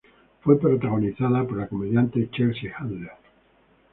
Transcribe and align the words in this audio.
Fue 0.43 0.59
protagonizado 0.59 1.45
por 1.47 1.57
la 1.59 1.67
comediante 1.67 2.27
Chelsea 2.31 2.73
Handler. 2.75 3.11